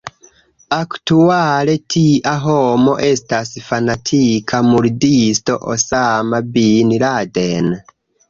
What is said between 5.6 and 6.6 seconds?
Osama